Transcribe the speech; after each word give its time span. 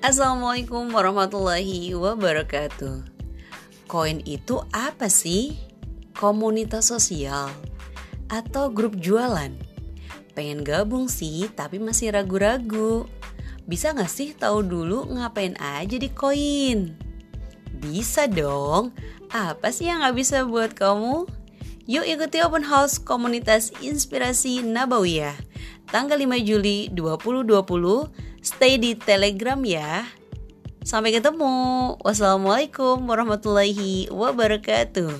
Assalamualaikum 0.00 0.96
warahmatullahi 0.96 1.92
wabarakatuh. 1.92 3.04
Koin 3.84 4.24
itu 4.24 4.64
apa 4.72 5.12
sih? 5.12 5.60
Komunitas 6.16 6.88
sosial 6.88 7.52
atau 8.32 8.72
grup 8.72 8.96
jualan? 8.96 9.52
Pengen 10.32 10.64
gabung 10.64 11.04
sih, 11.12 11.52
tapi 11.52 11.76
masih 11.76 12.16
ragu-ragu. 12.16 13.04
Bisa 13.68 13.92
gak 13.92 14.08
sih 14.08 14.32
tahu 14.32 14.64
dulu 14.64 15.04
ngapain 15.20 15.52
aja 15.60 16.00
di 16.00 16.08
koin? 16.08 16.96
Bisa 17.76 18.24
dong. 18.24 18.96
Apa 19.28 19.68
sih 19.68 19.92
yang 19.92 20.00
gak 20.00 20.16
bisa 20.16 20.48
buat 20.48 20.72
kamu? 20.72 21.28
Yuk 21.84 22.08
ikuti 22.08 22.40
open 22.40 22.64
house 22.64 22.96
komunitas 22.96 23.68
inspirasi 23.84 24.64
Nabawiyah 24.64 25.49
tanggal 25.90 26.16
5 26.16 26.40
Juli 26.42 26.88
2020 26.94 28.40
stay 28.40 28.80
di 28.80 28.96
Telegram 28.96 29.60
ya. 29.60 30.06
Sampai 30.80 31.12
ketemu. 31.12 31.94
Wassalamualaikum 32.00 33.04
warahmatullahi 33.04 34.08
wabarakatuh. 34.08 35.12